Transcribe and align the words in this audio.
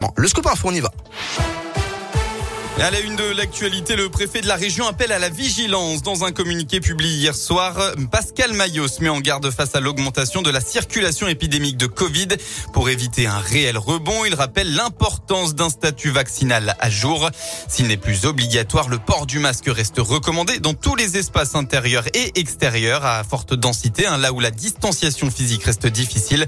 Bon, 0.00 0.10
le 0.16 0.28
scoop 0.28 0.46
info, 0.46 0.68
on 0.68 0.74
y 0.74 0.80
va. 0.80 0.90
À 2.80 2.90
la 2.90 3.00
une 3.00 3.14
de 3.14 3.36
l'actualité, 3.36 3.94
le 3.94 4.08
préfet 4.08 4.40
de 4.40 4.48
la 4.48 4.56
région 4.56 4.86
appelle 4.86 5.12
à 5.12 5.18
la 5.18 5.28
vigilance. 5.28 6.00
Dans 6.00 6.24
un 6.24 6.32
communiqué 6.32 6.80
publié 6.80 7.14
hier 7.14 7.34
soir, 7.34 7.76
Pascal 8.10 8.54
Maillot 8.54 8.88
se 8.88 9.02
met 9.02 9.10
en 9.10 9.20
garde 9.20 9.50
face 9.50 9.74
à 9.74 9.80
l'augmentation 9.80 10.40
de 10.40 10.48
la 10.48 10.62
circulation 10.62 11.28
épidémique 11.28 11.76
de 11.76 11.84
Covid. 11.84 12.28
Pour 12.72 12.88
éviter 12.88 13.26
un 13.26 13.38
réel 13.38 13.76
rebond, 13.76 14.24
il 14.24 14.34
rappelle 14.34 14.74
l'importance 14.74 15.54
d'un 15.54 15.68
statut 15.68 16.08
vaccinal 16.08 16.74
à 16.80 16.88
jour. 16.88 17.28
S'il 17.68 17.86
n'est 17.86 17.98
plus 17.98 18.24
obligatoire, 18.24 18.88
le 18.88 18.98
port 18.98 19.26
du 19.26 19.40
masque 19.40 19.66
reste 19.68 19.98
recommandé 19.98 20.58
dans 20.58 20.72
tous 20.72 20.96
les 20.96 21.18
espaces 21.18 21.54
intérieurs 21.54 22.06
et 22.14 22.40
extérieurs 22.40 23.04
à 23.04 23.22
forte 23.24 23.52
densité, 23.52 24.06
hein, 24.06 24.16
là 24.16 24.32
où 24.32 24.40
la 24.40 24.50
distanciation 24.50 25.30
physique 25.30 25.64
reste 25.64 25.86
difficile. 25.86 26.46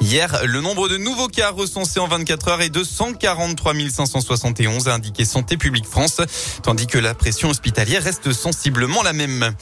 Hier, 0.00 0.46
le 0.46 0.62
nombre 0.62 0.88
de 0.88 0.96
nouveaux 0.96 1.28
cas 1.28 1.50
recensés 1.50 2.00
en 2.00 2.08
24 2.08 2.48
heures 2.48 2.62
est 2.62 2.70
de 2.70 2.82
143 2.82 3.74
571, 3.90 4.88
a 4.88 4.94
indiqué 4.94 5.26
Santé 5.26 5.58
publique 5.58 5.73
France, 5.82 6.20
tandis 6.62 6.86
que 6.86 6.98
la 6.98 7.14
pression 7.14 7.50
hospitalière 7.50 8.02
reste 8.02 8.32
sensiblement 8.32 9.02
la 9.02 9.12
même. 9.12 9.54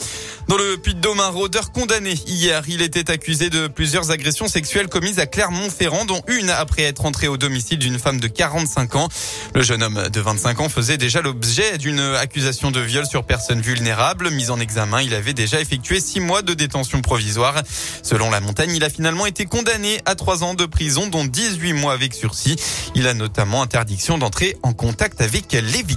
Dans 0.48 0.56
le 0.56 0.76
Puy-de-Dôme, 0.76 1.20
un 1.20 1.28
rôdeur 1.28 1.72
condamné 1.72 2.14
hier, 2.26 2.62
il 2.68 2.82
était 2.82 3.10
accusé 3.10 3.48
de 3.48 3.68
plusieurs 3.68 4.10
agressions 4.10 4.48
sexuelles 4.48 4.88
commises 4.88 5.18
à 5.18 5.26
Clermont-Ferrand, 5.26 6.04
dont 6.04 6.20
une 6.26 6.50
après 6.50 6.82
être 6.82 7.06
entré 7.06 7.28
au 7.28 7.36
domicile 7.36 7.78
d'une 7.78 7.98
femme 7.98 8.20
de 8.20 8.28
45 8.28 8.96
ans. 8.96 9.08
Le 9.54 9.62
jeune 9.62 9.82
homme 9.82 10.08
de 10.12 10.20
25 10.20 10.60
ans 10.60 10.68
faisait 10.68 10.98
déjà 10.98 11.22
l'objet 11.22 11.78
d'une 11.78 12.00
accusation 12.00 12.70
de 12.70 12.80
viol 12.80 13.06
sur 13.06 13.24
personne 13.24 13.60
vulnérable. 13.60 14.30
Mise 14.30 14.50
en 14.50 14.58
examen, 14.58 15.00
il 15.00 15.14
avait 15.14 15.32
déjà 15.32 15.60
effectué 15.60 16.00
six 16.00 16.20
mois 16.20 16.42
de 16.42 16.54
détention 16.54 17.00
provisoire. 17.02 17.62
Selon 18.02 18.30
la 18.30 18.40
montagne, 18.40 18.72
il 18.74 18.84
a 18.84 18.90
finalement 18.90 19.26
été 19.26 19.46
condamné 19.46 20.00
à 20.06 20.14
trois 20.14 20.42
ans 20.42 20.54
de 20.54 20.66
prison, 20.66 21.06
dont 21.06 21.24
18 21.24 21.72
mois 21.72 21.92
avec 21.92 22.14
sursis. 22.14 22.56
Il 22.94 23.06
a 23.06 23.14
notamment 23.14 23.62
interdiction 23.62 24.18
d'entrer 24.18 24.56
en 24.62 24.72
contact 24.72 25.20
avec 25.20 25.52
les 25.52 25.82
victimes. 25.82 25.91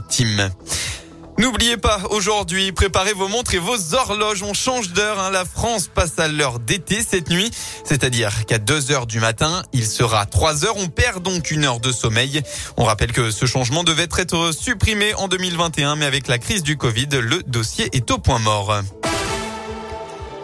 N'oubliez 1.38 1.76
pas, 1.76 2.00
aujourd'hui, 2.12 2.72
préparez 2.72 3.12
vos 3.12 3.28
montres 3.28 3.56
et 3.56 3.60
vos 3.60 3.94
horloges. 3.94 4.42
On 4.42 4.54
change 4.54 4.94
d'heure. 4.94 5.20
Hein. 5.20 5.32
La 5.32 5.44
France 5.44 5.90
passe 5.94 6.18
à 6.18 6.30
l'heure 6.30 6.60
d'été 6.60 7.04
cette 7.08 7.30
nuit. 7.30 7.52
C'est-à-dire 7.84 8.46
qu'à 8.46 8.58
2 8.58 8.92
heures 8.92 9.06
du 9.06 9.20
matin, 9.20 9.64
il 9.74 9.86
sera 9.86 10.26
3 10.26 10.64
heures. 10.64 10.78
On 10.78 10.88
perd 10.88 11.22
donc 11.22 11.52
une 11.52 11.66
heure 11.66 11.82
de 11.82 11.92
sommeil. 11.92 12.42
On 12.78 12.86
rappelle 12.86 13.12
que 13.12 13.32
ce 13.32 13.46
changement 13.46 13.84
devait 13.84 14.08
être 14.18 14.54
supprimé 14.54 15.14
en 15.16 15.28
2021, 15.28 15.98
mais 15.98 16.06
avec 16.06 16.28
la 16.28 16.38
crise 16.38 16.64
du 16.64 16.78
Covid, 16.78 17.10
le 17.12 17.44
dossier 17.44 17.90
est 17.92 18.10
au 18.12 18.18
point 18.18 18.40
mort. 18.40 18.82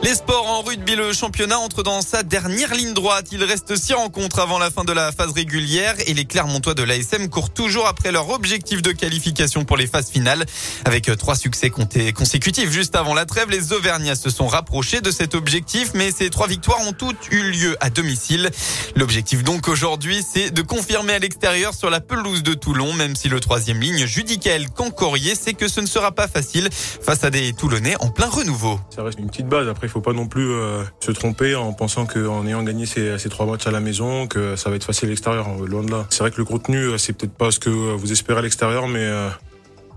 Les 0.03 0.15
sports 0.15 0.47
en 0.47 0.63
rugby, 0.63 0.95
le 0.95 1.13
championnat 1.13 1.59
entre 1.59 1.83
dans 1.83 2.01
sa 2.01 2.23
dernière 2.23 2.73
ligne 2.73 2.93
droite. 2.93 3.27
Il 3.31 3.43
reste 3.43 3.75
six 3.75 3.93
rencontres 3.93 4.39
avant 4.39 4.57
la 4.57 4.71
fin 4.71 4.83
de 4.83 4.91
la 4.91 5.11
phase 5.11 5.31
régulière 5.31 5.93
et 6.07 6.15
les 6.15 6.25
Clermontois 6.25 6.73
de 6.73 6.81
l'ASM 6.81 7.29
courent 7.29 7.53
toujours 7.53 7.85
après 7.85 8.11
leur 8.11 8.31
objectif 8.31 8.81
de 8.81 8.91
qualification 8.93 9.63
pour 9.63 9.77
les 9.77 9.85
phases 9.85 10.09
finales. 10.09 10.43
Avec 10.85 11.05
trois 11.19 11.35
succès 11.35 11.69
comptés 11.69 12.13
consécutifs 12.13 12.71
juste 12.71 12.95
avant 12.95 13.13
la 13.13 13.27
trêve, 13.27 13.51
les 13.51 13.73
Auvergnats 13.73 14.15
se 14.15 14.31
sont 14.31 14.47
rapprochés 14.47 15.01
de 15.01 15.11
cet 15.11 15.35
objectif, 15.35 15.91
mais 15.93 16.11
ces 16.11 16.31
trois 16.31 16.47
victoires 16.47 16.81
ont 16.81 16.93
toutes 16.93 17.31
eu 17.31 17.51
lieu 17.51 17.77
à 17.79 17.91
domicile. 17.91 18.49
L'objectif 18.95 19.43
donc 19.43 19.67
aujourd'hui, 19.67 20.25
c'est 20.27 20.49
de 20.49 20.63
confirmer 20.63 21.13
à 21.13 21.19
l'extérieur 21.19 21.75
sur 21.75 21.91
la 21.91 22.01
pelouse 22.01 22.41
de 22.41 22.55
Toulon, 22.55 22.93
même 22.93 23.15
si 23.15 23.29
le 23.29 23.39
troisième 23.39 23.79
ligne, 23.79 24.07
Judicael 24.07 24.71
Cancorier, 24.71 25.35
sait 25.35 25.53
que 25.53 25.67
ce 25.67 25.79
ne 25.79 25.85
sera 25.85 26.11
pas 26.11 26.27
facile 26.27 26.69
face 26.71 27.23
à 27.23 27.29
des 27.29 27.53
Toulonnais 27.53 27.97
en 27.99 28.09
plein 28.09 28.27
renouveau. 28.27 28.79
Ça 28.89 29.03
reste 29.03 29.19
une 29.19 29.29
petite 29.29 29.47
base. 29.47 29.67
Après, 29.67 29.90
faut 29.91 30.01
pas 30.01 30.13
non 30.13 30.27
plus 30.27 30.49
euh, 30.49 30.83
se 30.99 31.11
tromper 31.11 31.55
en 31.55 31.73
pensant 31.73 32.05
qu'en 32.05 32.45
ayant 32.45 32.63
gagné 32.63 32.85
ces, 32.85 33.17
trois 33.29 33.45
matchs 33.45 33.67
à 33.67 33.71
la 33.71 33.79
maison, 33.79 34.27
que 34.27 34.55
ça 34.55 34.69
va 34.69 34.75
être 34.75 34.85
facile 34.85 35.07
à 35.07 35.09
l'extérieur. 35.09 35.47
Loin 35.65 35.83
de 35.83 35.91
là. 35.91 36.05
C'est 36.09 36.19
vrai 36.19 36.31
que 36.31 36.37
le 36.37 36.45
contenu, 36.45 36.77
euh, 36.77 36.97
c'est 36.97 37.13
peut-être 37.13 37.33
pas 37.33 37.51
ce 37.51 37.59
que 37.59 37.69
vous 37.69 38.11
espérez 38.11 38.39
à 38.39 38.41
l'extérieur, 38.41 38.87
mais 38.87 39.03
euh, 39.03 39.29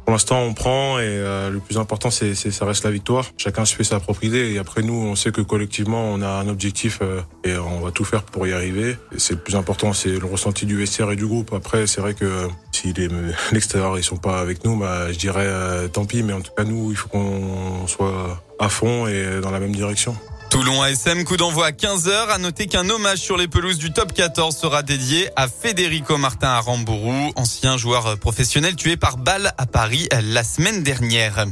pour 0.05 0.12
l'instant, 0.12 0.41
on 0.42 0.53
prend 0.53 0.98
et 0.98 1.19
le 1.50 1.59
plus 1.61 1.78
important, 1.78 2.11
c'est, 2.11 2.34
ça 2.34 2.67
reste 2.67 2.84
la 2.84 2.91
victoire. 2.91 3.25
Chacun 3.39 3.65
se 3.65 3.75
fait 3.75 3.84
sa 3.84 4.00
propre 4.00 4.22
idée 4.25 4.53
et 4.53 4.59
après 4.59 4.83
nous, 4.83 4.92
on 4.92 5.15
sait 5.15 5.33
que 5.33 5.41
collectivement, 5.41 6.12
on 6.12 6.21
a 6.21 6.28
un 6.28 6.49
objectif 6.49 7.00
et 7.43 7.56
on 7.56 7.81
va 7.81 7.91
tout 7.91 8.04
faire 8.04 8.22
pour 8.22 8.47
y 8.47 8.53
arriver. 8.53 8.99
C'est 9.16 9.33
le 9.33 9.41
plus 9.41 9.56
important, 9.56 9.94
c'est 9.94 10.19
le 10.19 10.27
ressenti 10.27 10.66
du 10.66 10.77
vestiaire 10.77 11.10
et 11.10 11.16
du 11.16 11.27
groupe. 11.27 11.54
Après, 11.54 11.87
c'est 11.87 12.03
vrai 12.03 12.12
que 12.12 12.49
l'extérieur 13.53 13.99
ils 13.99 14.05
sont 14.05 14.17
pas 14.17 14.41
avec 14.41 14.65
nous, 14.65 14.77
bah, 14.77 15.12
je 15.12 15.19
dirais 15.19 15.49
tant 15.93 16.05
pis. 16.05 16.22
Mais 16.22 16.33
en 16.33 16.41
tout 16.41 16.53
cas, 16.56 16.65
nous, 16.65 16.91
il 16.91 16.97
faut 16.97 17.09
qu'on 17.09 17.87
soit 17.87 18.43
à 18.59 18.69
fond 18.69 19.06
et 19.06 19.41
dans 19.41 19.50
la 19.50 19.61
même 19.61 19.75
direction. 19.75 20.17
Toulon 20.55 20.83
ASM, 20.83 21.25
coup 21.25 21.37
d'envoi 21.37 21.67
à 21.67 21.71
15h. 21.72 22.28
À 22.28 22.39
noter 22.39 22.69
qu'un 22.69 22.89
hommage 22.89 23.19
sur 23.19 23.37
les 23.37 23.49
pelouses 23.49 23.78
du 23.78 23.93
top 23.93 24.12
14 24.12 24.56
sera 24.56 24.84
dédié 24.84 25.28
à 25.34 25.49
Federico 25.49 26.17
Martin 26.17 26.47
Arambourou, 26.47 27.33
ancien 27.34 27.77
joueur 27.77 28.17
professionnel 28.19 28.77
tué 28.77 28.97
par 28.97 29.16
balle 29.16 29.53
à 29.59 29.66
Paris 29.66 30.09
la 30.12 30.45
semaine 30.45 30.84
dernière. 30.84 31.47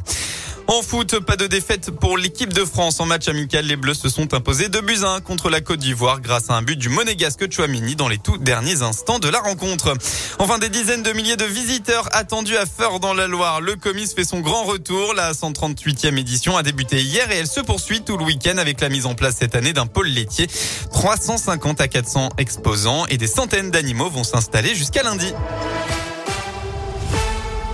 En 0.69 0.81
foot, 0.81 1.19
pas 1.21 1.37
de 1.37 1.47
défaite 1.47 1.91
pour 1.91 2.17
l'équipe 2.17 2.53
de 2.53 2.65
France. 2.65 3.01
En 3.01 3.07
match 3.07 3.29
amical, 3.29 3.67
les 3.67 3.77
Bleus 3.77 3.95
se 3.95 4.09
sont 4.09 4.33
imposés 4.33 4.69
de 4.69 4.81
buts 4.81 5.05
1 5.05 5.21
contre 5.21 5.51
la 5.51 5.61
Côte 5.61 5.81
d'Ivoire 5.81 6.21
grâce 6.21 6.51
à 6.51 6.55
un 6.55 6.63
but 6.63 6.77
du 6.77 6.89
monégasque 6.89 7.51
Chouamini 7.53 7.97
dans 7.97 8.09
les 8.09 8.19
tout 8.19 8.39
derniers 8.39 8.83
instants 8.83 9.19
de 9.19 9.29
la 9.29 9.41
rencontre. 9.41 9.95
Enfin, 10.39 10.59
des 10.59 10.69
dizaines 10.69 11.03
de 11.03 11.13
milliers 11.13 11.37
de 11.37 11.45
visiteurs 11.45 12.09
attendus 12.13 12.57
à 12.57 12.65
Feur 12.65 13.01
dans 13.01 13.13
la 13.13 13.27
Loire. 13.27 13.61
Le 13.61 13.77
Comis 13.77 14.09
fait 14.15 14.25
son 14.25 14.41
grand 14.41 14.65
retour. 14.65 15.15
La 15.15 15.33
138e 15.33 16.17
édition 16.17 16.57
a 16.57 16.63
débuté 16.63 17.03
hier 17.03 17.31
et 17.31 17.37
elle 17.37 17.49
se 17.49 17.61
poursuit 17.61 18.03
tout 18.03 18.17
le 18.17 18.25
week-end 18.25 18.57
avec 18.59 18.81
la 18.81 18.89
mise 18.89 19.07
en 19.07 19.15
place 19.15 19.37
cette 19.41 19.57
année 19.57 19.73
d'un 19.73 19.87
pôle 19.87 20.09
laitier. 20.09 20.49
350 20.93 21.81
à 21.81 21.89
400 21.89 22.31
exposants 22.39 23.07
et 23.07 23.19
des 23.19 23.27
centaines 23.27 23.71
d'animaux 23.71 24.11
vont 24.11 24.25
s'installer 24.25 24.75
jusqu'à 24.75 25.03
lundi. 25.03 25.33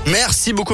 Merci 0.06 0.53
beaucoup. 0.54 0.66